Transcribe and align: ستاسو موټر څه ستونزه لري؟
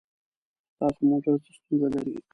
ستاسو 0.73 1.01
موټر 1.09 1.33
څه 1.43 1.51
ستونزه 1.57 1.87
لري؟ 1.93 2.15